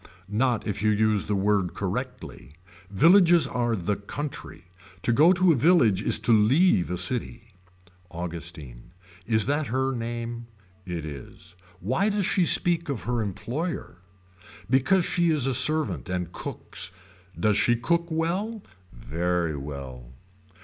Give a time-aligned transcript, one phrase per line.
[0.31, 2.55] Not if you use the word correctly.
[2.89, 4.65] Villages are the country.
[5.03, 7.53] To go to a village is to leave a city.
[8.09, 8.93] Augustine.
[9.27, 10.47] Is that her name.
[10.87, 11.55] It is.
[11.81, 13.97] Why does she speak of her employer.
[14.67, 16.89] Because she is a servant and cooks.
[17.39, 18.63] Does she cook well.
[18.91, 20.13] Very well.